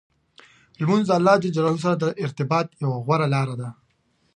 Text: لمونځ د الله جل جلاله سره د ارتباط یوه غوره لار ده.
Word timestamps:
لمونځ 0.79 1.05
د 1.07 1.11
الله 1.17 1.35
جل 1.41 1.51
جلاله 1.55 1.79
سره 1.85 1.95
د 1.99 2.05
ارتباط 2.25 2.67
یوه 2.83 2.97
غوره 3.05 3.27
لار 3.33 3.49
ده. 3.59 3.69